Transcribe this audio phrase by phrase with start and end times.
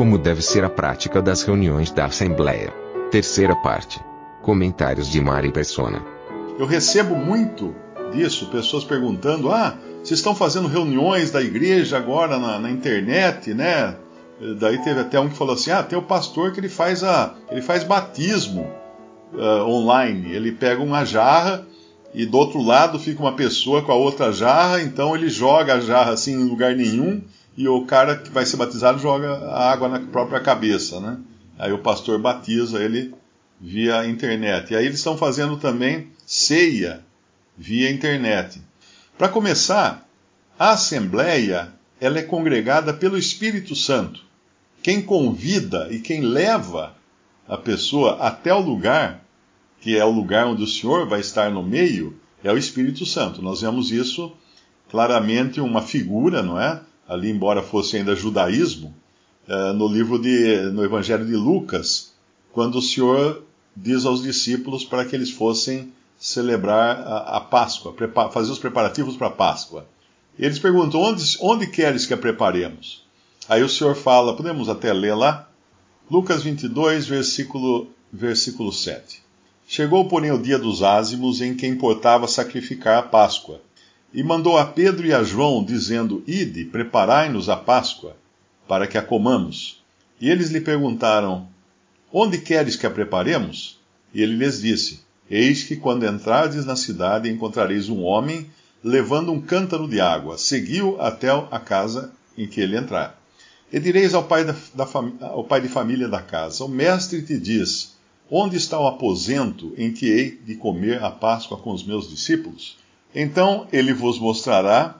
[0.00, 2.72] Como deve ser a prática das reuniões da Assembleia.
[3.10, 4.00] Terceira parte.
[4.40, 6.02] Comentários de Mari Persona.
[6.58, 7.74] Eu recebo muito
[8.10, 13.94] disso, pessoas perguntando: ah, vocês estão fazendo reuniões da igreja agora na, na internet, né?
[14.58, 17.34] Daí teve até um que falou assim: ah, tem o pastor que ele faz, a,
[17.50, 18.70] ele faz batismo
[19.34, 20.32] uh, online.
[20.32, 21.66] Ele pega uma jarra
[22.14, 25.80] e do outro lado fica uma pessoa com a outra jarra, então ele joga a
[25.80, 27.20] jarra assim em lugar nenhum
[27.56, 31.18] e o cara que vai ser batizado joga a água na própria cabeça, né?
[31.58, 33.14] Aí o pastor batiza ele
[33.60, 34.72] via internet.
[34.72, 37.04] E aí eles estão fazendo também ceia
[37.56, 38.60] via internet.
[39.18, 40.08] Para começar,
[40.58, 44.24] a assembleia ela é congregada pelo Espírito Santo.
[44.82, 46.96] Quem convida e quem leva
[47.46, 49.22] a pessoa até o lugar,
[49.80, 53.42] que é o lugar onde o Senhor vai estar no meio, é o Espírito Santo.
[53.42, 54.32] Nós vemos isso
[54.88, 56.80] claramente uma figura, não é?
[57.10, 58.94] Ali, embora fosse ainda judaísmo,
[59.48, 62.12] eh, no livro de, no Evangelho de Lucas,
[62.52, 63.42] quando o Senhor
[63.74, 67.92] diz aos discípulos para que eles fossem celebrar a, a Páscoa,
[68.30, 69.88] fazer os preparativos para a Páscoa.
[70.38, 73.04] Eles perguntam: onde, onde queres que a preparemos?
[73.48, 75.48] Aí o Senhor fala, podemos até ler lá?
[76.08, 79.20] Lucas 22, versículo, versículo 7.
[79.66, 83.60] Chegou, porém, o dia dos ázimos em que importava sacrificar a Páscoa.
[84.12, 88.16] E mandou a Pedro e a João, dizendo: Ide, preparai-nos a Páscoa,
[88.66, 89.80] para que a comamos.
[90.20, 91.48] E eles lhe perguntaram:
[92.12, 93.78] Onde queres que a preparemos?
[94.12, 98.50] E ele lhes disse: Eis que quando entrardes na cidade encontrareis um homem
[98.82, 100.36] levando um cântaro de água.
[100.36, 103.16] Seguiu até a casa em que ele entrar.
[103.72, 104.88] E direis ao pai, da, da
[105.20, 107.96] ao pai de família da casa: O mestre te diz:
[108.28, 112.79] Onde está o aposento em que hei de comer a Páscoa com os meus discípulos?
[113.14, 114.96] Então ele vos mostrará,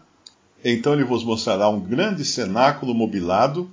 [0.65, 3.71] então ele vos mostrará um grande cenáculo mobilado.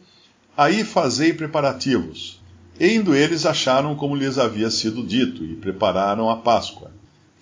[0.55, 2.39] Aí fazei preparativos.
[2.79, 6.91] E indo eles acharam como lhes havia sido dito, e prepararam a Páscoa.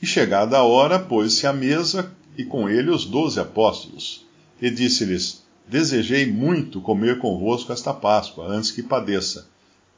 [0.02, 4.26] E chegada a hora, pôs-se à mesa, e com ele os doze apóstolos.
[4.62, 9.48] E disse-lhes: Desejei muito comer convosco esta Páscoa, antes que padeça.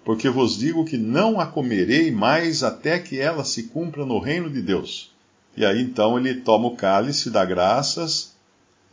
[0.04, 4.50] Porque vos digo que não a comerei mais até que ela se cumpra no reino
[4.50, 5.12] de Deus.
[5.58, 8.36] E aí então ele toma o cálice, dá graças,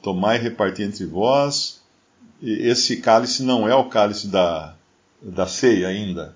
[0.03, 1.83] tomai e reparti entre vós.
[2.41, 4.75] E esse cálice não é o cálice da,
[5.21, 6.35] da ceia ainda.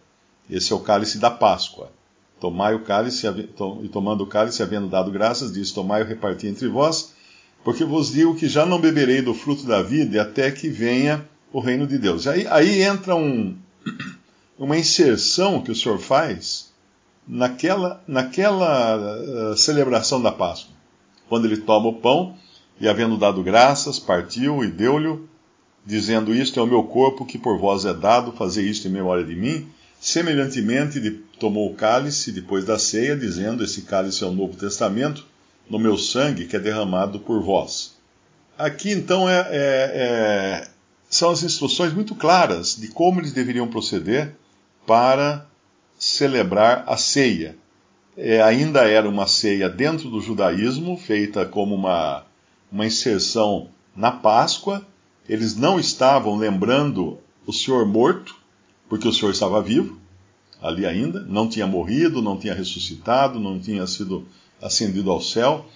[0.49, 1.91] Esse é o cálice da Páscoa.
[2.39, 6.69] Tomai o cálice, e tomando o cálice, havendo dado graças, diz: Tomai e reparti entre
[6.69, 7.15] vós,
[7.65, 11.59] porque vos digo que já não beberei do fruto da vida até que venha o
[11.59, 12.27] reino de Deus.
[12.27, 13.57] Aí, aí entra um,
[14.59, 16.68] uma inserção que o Senhor faz
[17.29, 20.73] naquela, naquela uh, celebração da Páscoa.
[21.29, 22.35] Quando ele toma o pão
[22.81, 25.21] e, havendo dado graças, partiu e deu-lhe
[25.85, 29.25] dizendo: Isto é o meu corpo que por vós é dado, fazer isto em memória
[29.25, 29.69] de mim.
[30.01, 31.01] Semelhantemente,
[31.39, 35.27] tomou o cálice depois da ceia, dizendo: Esse cálice é o Novo Testamento,
[35.69, 37.97] no meu sangue que é derramado por vós.
[38.57, 40.69] Aqui, então, é, é, é,
[41.09, 44.35] são as instruções muito claras de como eles deveriam proceder
[44.87, 45.48] para
[45.99, 47.57] celebrar a ceia.
[48.17, 52.25] É, ainda era uma ceia dentro do judaísmo, feita como uma,
[52.71, 54.87] uma inserção na Páscoa,
[55.29, 58.37] eles não estavam lembrando o Senhor morto,
[58.89, 59.99] porque o Senhor estava vivo,
[60.63, 64.27] ali ainda, não tinha morrido, não tinha ressuscitado, não tinha sido
[64.63, 65.67] ascendido ao céu.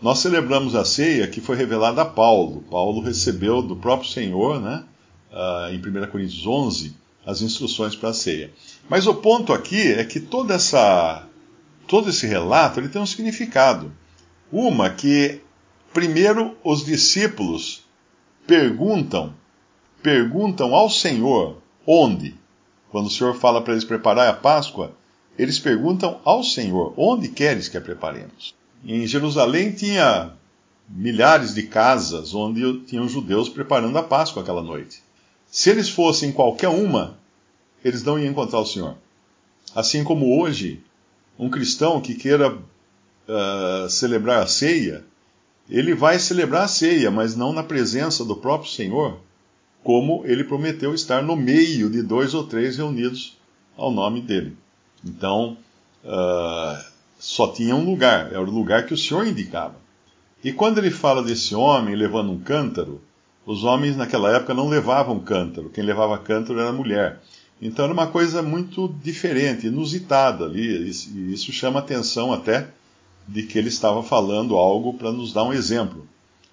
[0.00, 2.62] Nós celebramos a ceia que foi revelada a Paulo.
[2.70, 4.84] Paulo recebeu do próprio Senhor, né,
[5.32, 6.94] uh, em 1 Coríntios 11,
[7.28, 8.50] as instruções para a ceia.
[8.88, 11.26] Mas o ponto aqui é que toda essa,
[11.86, 13.92] todo esse relato ele tem um significado.
[14.50, 15.42] Uma que,
[15.92, 17.84] primeiro, os discípulos
[18.46, 19.34] perguntam,
[20.02, 22.34] perguntam ao Senhor onde.
[22.90, 24.92] Quando o Senhor fala para eles preparar a Páscoa,
[25.38, 28.54] eles perguntam ao Senhor: onde queres que a preparemos?
[28.82, 30.32] Em Jerusalém tinha
[30.88, 35.06] milhares de casas onde tinham judeus preparando a Páscoa aquela noite.
[35.50, 37.18] Se eles fossem qualquer uma,
[37.84, 38.94] eles não iam encontrar o Senhor.
[39.74, 40.82] Assim como hoje,
[41.38, 45.04] um cristão que queira uh, celebrar a ceia,
[45.68, 49.18] ele vai celebrar a ceia, mas não na presença do próprio Senhor,
[49.82, 53.36] como ele prometeu estar no meio de dois ou três reunidos
[53.76, 54.56] ao nome dele.
[55.04, 55.56] Então,
[56.04, 56.84] uh,
[57.18, 59.76] só tinha um lugar, era o lugar que o Senhor indicava.
[60.42, 63.00] E quando ele fala desse homem levando um cântaro,
[63.48, 67.22] os homens naquela época não levavam cântaro, quem levava cântaro era a mulher.
[67.62, 72.68] Então era uma coisa muito diferente, inusitada ali, e isso chama atenção até
[73.26, 76.06] de que ele estava falando algo para nos dar um exemplo.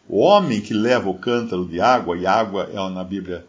[0.07, 3.45] O homem que leva o cântaro de água, e água é, na Bíblia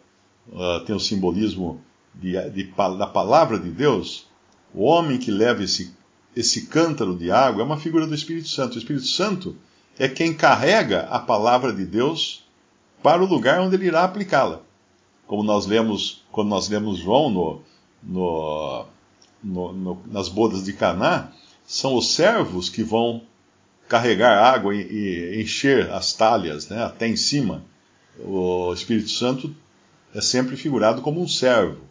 [0.49, 1.79] uh, tem o simbolismo
[2.13, 2.63] de, de,
[2.97, 4.27] da palavra de Deus,
[4.73, 5.93] o homem que leva esse,
[6.35, 8.75] esse cântaro de água é uma figura do Espírito Santo.
[8.75, 9.55] O Espírito Santo
[9.97, 12.45] é quem carrega a palavra de Deus
[13.01, 14.61] para o lugar onde ele irá aplicá-la.
[15.25, 17.61] Como nós lemos, quando nós lemos João no,
[18.01, 18.85] no,
[19.43, 21.31] no, nas bodas de Caná,
[21.65, 23.21] são os servos que vão
[23.87, 27.63] carregar água e, e encher as talhas né, até em cima.
[28.19, 29.53] O Espírito Santo
[30.13, 31.81] é sempre figurado como um servo.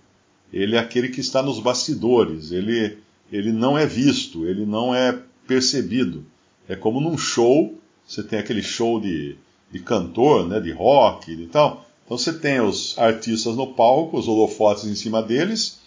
[0.53, 2.99] Ele é aquele que está nos bastidores, ele,
[3.31, 6.25] ele não é visto, ele não é percebido.
[6.69, 9.37] É como num show, você tem aquele show de,
[9.71, 11.87] de cantor, né, de rock e tal.
[12.05, 15.81] Então você tem os artistas no palco, os holofotes em cima deles,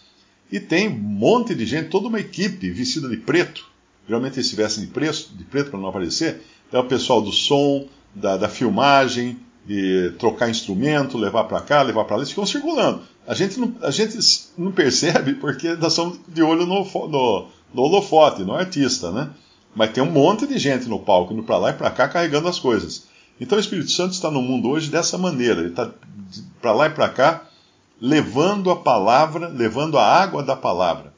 [0.51, 3.67] e tem um monte de gente, toda uma equipe vestida de preto.
[4.07, 6.41] Geralmente eles vestem de, preto, de preto para não aparecer.
[6.71, 12.03] É o pessoal do som, da, da filmagem, de trocar instrumento, levar para cá, levar
[12.05, 13.01] para lá, eles ficam circulando.
[13.27, 14.17] A gente, não, a gente
[14.57, 19.29] não percebe porque nós estamos de olho no, no, no holofote, no artista, né?
[19.75, 22.47] Mas tem um monte de gente no palco, indo para lá e para cá, carregando
[22.47, 23.07] as coisas.
[23.39, 25.61] Então o Espírito Santo está no mundo hoje dessa maneira.
[25.61, 25.89] Ele está
[26.61, 27.45] para lá e para cá,
[27.99, 31.13] levando a palavra, levando a água da palavra.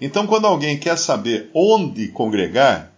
[0.00, 2.92] Então, quando alguém quer saber onde congregar,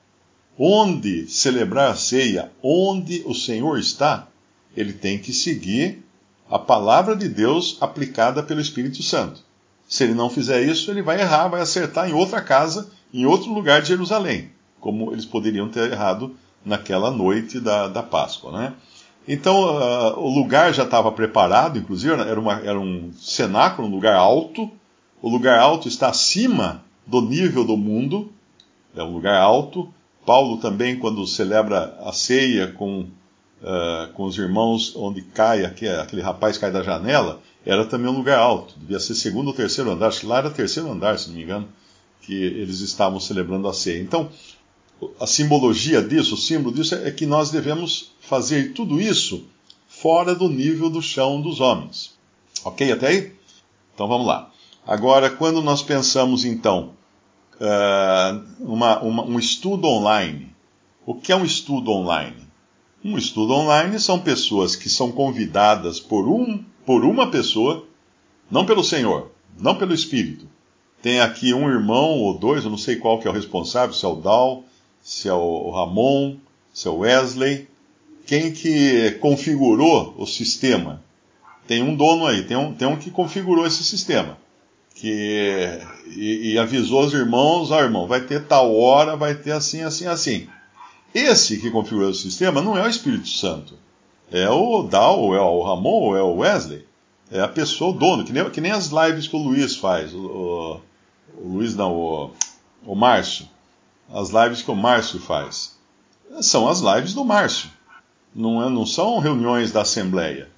[0.58, 4.28] onde celebrar a ceia, onde o Senhor está,
[4.76, 6.04] ele tem que seguir
[6.50, 9.42] a palavra de Deus aplicada pelo Espírito Santo.
[9.88, 13.52] Se ele não fizer isso, ele vai errar, vai acertar em outra casa, em outro
[13.52, 18.52] lugar de Jerusalém, como eles poderiam ter errado naquela noite da, da Páscoa.
[18.52, 18.74] Né?
[19.26, 24.16] Então, uh, o lugar já estava preparado, inclusive, era, uma, era um cenáculo, um lugar
[24.16, 24.70] alto.
[25.22, 28.30] O lugar alto está acima do nível do mundo,
[28.96, 29.92] é um lugar alto.
[30.24, 33.00] Paulo também, quando celebra a ceia com,
[33.62, 38.16] uh, com os irmãos, onde cai, aquele, aquele rapaz cai da janela, era também um
[38.16, 41.28] lugar alto, devia ser segundo ou terceiro andar, acho que lá era terceiro andar, se
[41.28, 41.68] não me engano,
[42.22, 44.00] que eles estavam celebrando a ceia.
[44.00, 44.30] Então,
[45.18, 49.46] a simbologia disso, o símbolo disso é que nós devemos fazer tudo isso
[49.88, 52.14] fora do nível do chão dos homens.
[52.64, 53.32] Ok até aí?
[53.94, 54.50] Então vamos lá.
[54.86, 56.94] Agora, quando nós pensamos então
[57.56, 60.54] uh, uma, uma, um estudo online,
[61.06, 62.48] o que é um estudo online?
[63.04, 67.86] Um estudo online são pessoas que são convidadas por, um, por uma pessoa,
[68.50, 70.46] não pelo Senhor, não pelo Espírito.
[71.02, 74.04] Tem aqui um irmão ou dois, eu não sei qual que é o responsável, se
[74.04, 74.64] é o Dal,
[75.02, 76.36] se é o Ramon,
[76.72, 77.68] se é o Wesley,
[78.26, 81.02] quem que configurou o sistema?
[81.66, 84.38] Tem um dono aí, tem um, tem um que configurou esse sistema.
[84.94, 89.82] Que, e, e avisou os irmãos, oh, irmão, vai ter tal hora, vai ter assim,
[89.82, 90.48] assim, assim.
[91.14, 93.74] Esse que configurou o sistema não é o Espírito Santo.
[94.30, 96.86] É o Dal, é o Ramon, é o Wesley.
[97.32, 100.12] É a pessoa, o dono, que nem, que nem as lives que o Luiz faz.
[100.12, 100.80] O, o,
[101.36, 102.30] o Luiz não, o,
[102.84, 103.48] o Márcio
[104.12, 105.78] as lives que o Márcio faz.
[106.40, 107.70] São as lives do Márcio.
[108.34, 110.48] Não, é, não são reuniões da Assembleia.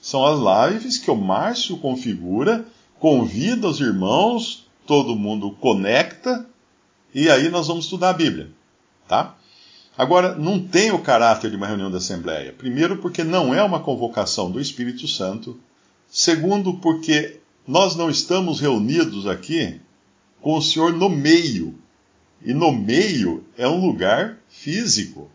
[0.00, 2.64] São as lives que o Márcio configura,
[2.98, 6.46] convida os irmãos, todo mundo conecta,
[7.14, 8.50] e aí nós vamos estudar a Bíblia.
[9.08, 9.34] Tá?
[9.96, 12.52] Agora, não tem o caráter de uma reunião da Assembleia.
[12.52, 15.58] Primeiro, porque não é uma convocação do Espírito Santo.
[16.08, 19.80] Segundo, porque nós não estamos reunidos aqui
[20.40, 21.74] com o Senhor no meio
[22.46, 25.28] e no meio é um lugar físico.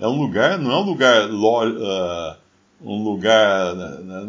[0.00, 2.36] É um lugar, não é um lugar, uh,
[2.82, 3.72] um lugar,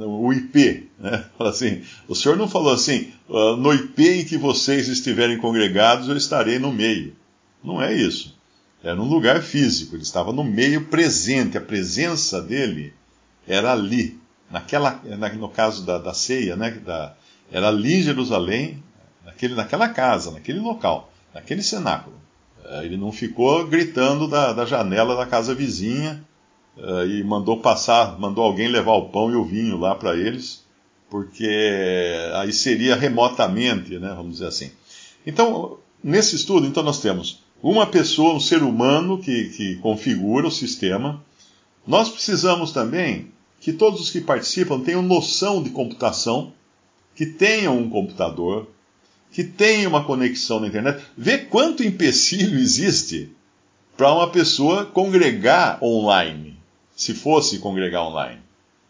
[0.05, 1.25] o IP, né?
[1.39, 6.15] Assim, o Senhor não falou assim, uh, no IP em que vocês estiverem congregados, eu
[6.15, 7.15] estarei no meio.
[7.63, 8.37] Não é isso.
[8.83, 12.93] Era um lugar físico, ele estava no meio presente, a presença dele
[13.47, 14.19] era ali,
[14.51, 15.01] naquela,
[15.35, 16.69] no caso da, da ceia, né?
[16.85, 17.15] Da,
[17.51, 18.83] era ali em Jerusalém,
[19.25, 22.26] naquele, naquela casa, naquele local, naquele cenáculo.
[22.67, 26.23] Eh, ele não ficou gritando da, da janela da casa vizinha
[26.77, 30.65] uh, e mandou passar, mandou alguém levar o pão e o vinho lá para eles,
[31.09, 31.49] porque
[32.35, 34.71] aí seria remotamente, né, vamos dizer assim.
[35.25, 40.51] Então, nesse estudo, então nós temos uma pessoa, um ser humano que, que configura o
[40.51, 41.23] sistema,
[41.87, 43.31] Nós precisamos também
[43.61, 46.51] que todos os que participam tenham noção de computação,
[47.15, 48.67] que tenham um computador,
[49.31, 51.03] que tenham uma conexão na internet.
[51.17, 53.29] Vê quanto empecilho existe
[53.95, 56.57] para uma pessoa congregar online,
[56.95, 58.39] se fosse congregar online.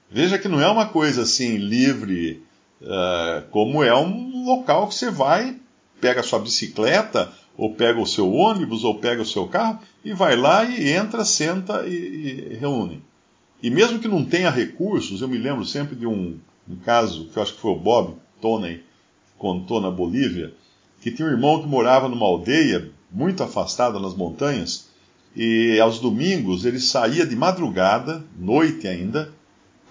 [0.10, 2.41] Veja que não é uma coisa assim livre,
[2.82, 5.56] uh, como é um local que você vai,
[6.00, 10.13] pega a sua bicicleta, ou pega o seu ônibus, ou pega o seu carro, e
[10.13, 13.01] vai lá e entra, senta e, e reúne.
[13.62, 16.38] E mesmo que não tenha recursos, eu me lembro sempre de um,
[16.70, 18.84] um caso, que eu acho que foi o Bob Toney
[19.38, 20.53] contou na Bolívia,
[21.01, 24.88] que tinha um irmão que morava numa aldeia muito afastada nas montanhas,
[25.36, 29.32] e aos domingos ele saía de madrugada, noite ainda,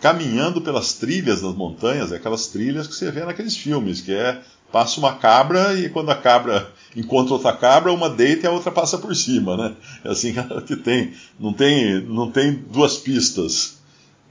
[0.00, 4.98] caminhando pelas trilhas das montanhas, aquelas trilhas que você vê naqueles filmes, que é passa
[4.98, 8.98] uma cabra e quando a cabra encontra outra cabra, uma deita e a outra passa
[8.98, 9.74] por cima, né?
[10.04, 10.34] É assim
[10.66, 13.78] que tem, não tem, não tem duas pistas.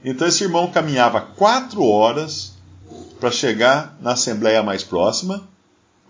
[0.04, 2.55] Então esse irmão caminhava quatro horas
[3.18, 5.48] para chegar na assembleia mais próxima,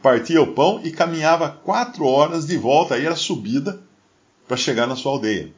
[0.02, 3.80] partia o pão e caminhava quatro horas de volta, aí era subida
[4.46, 5.52] para chegar na sua aldeia.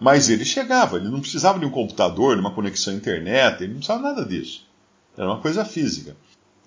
[0.00, 3.72] Mas ele chegava, ele não precisava de um computador, de uma conexão à internet, ele
[3.72, 4.66] não precisava nada disso.
[5.16, 6.16] Era uma coisa física.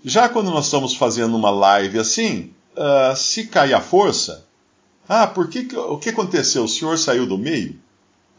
[0.03, 4.45] Já quando nós estamos fazendo uma live assim, uh, se cair a força,
[5.07, 6.63] ah, por que, o que aconteceu?
[6.63, 7.79] O senhor saiu do meio?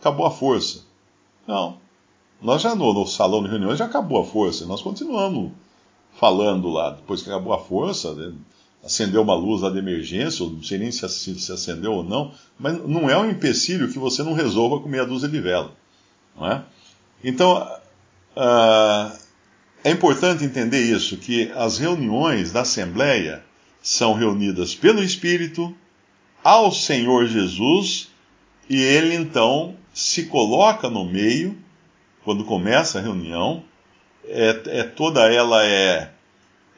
[0.01, 0.83] Acabou a força.
[1.47, 1.79] Não.
[2.41, 4.67] Nós já no, no salão de reuniões já acabou a força.
[4.67, 5.53] Nós continuamos
[6.15, 6.91] falando lá.
[6.91, 8.33] Depois que acabou a força, né?
[8.85, 12.77] acendeu uma luz lá de emergência, não sei nem se, se, acendeu ou não, mas
[12.87, 15.73] não é um empecilho que você não resolva com meia dúzia de vela.
[16.37, 16.63] Não é?
[17.23, 17.63] Então,
[18.37, 19.17] uh,
[19.85, 23.45] é importante entender isso, que as reuniões da Assembleia
[23.81, 25.75] são reunidas pelo Espírito
[26.43, 28.09] ao Senhor Jesus
[28.69, 31.57] e ele então se coloca no meio
[32.25, 33.65] quando começa a reunião.
[34.25, 36.13] É, é toda ela é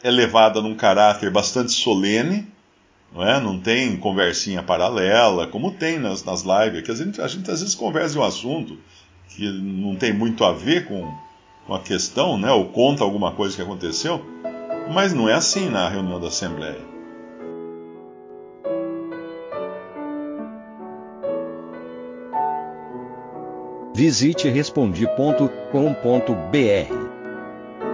[0.05, 2.47] é levada num caráter bastante solene,
[3.11, 3.41] não é?
[3.41, 7.61] Não tem conversinha paralela, como tem nas, nas lives, que a gente, a gente às
[7.61, 8.79] vezes conversa um assunto
[9.31, 11.11] que não tem muito a ver com,
[11.67, 12.53] com a questão, né?
[12.53, 14.23] Ou conta alguma coisa que aconteceu,
[14.93, 16.93] mas não é assim na reunião da Assembleia.
[23.95, 27.24] Visite respondi.com.br